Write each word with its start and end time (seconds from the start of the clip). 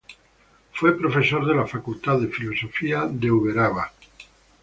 Fue 0.73 0.97
profesor 0.97 1.45
de 1.45 1.53
la 1.53 1.67
Facultad 1.67 2.17
de 2.19 2.27
Filosofía 2.27 3.05
de 3.07 3.29
Uberaba. 3.29 3.91